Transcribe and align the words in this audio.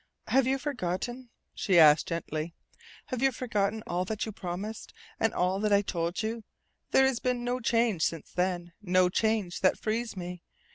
"Have 0.29 0.47
you 0.47 0.57
forgotten?" 0.57 1.29
she 1.53 1.77
asked 1.77 2.07
gently. 2.07 2.55
"Have 3.13 3.21
you 3.21 3.31
forgotten 3.31 3.83
all 3.85 4.03
that 4.05 4.25
you 4.25 4.31
promised, 4.31 4.95
and 5.19 5.31
all 5.31 5.59
that 5.59 5.71
I 5.71 5.83
told 5.83 6.23
you? 6.23 6.43
There 6.89 7.05
has 7.05 7.19
been 7.19 7.43
no 7.43 7.59
change 7.59 8.01
since 8.01 8.31
then 8.31 8.73
no 8.81 9.09
change 9.09 9.59
that 9.59 9.77
frees 9.77 10.17
me. 10.17 10.41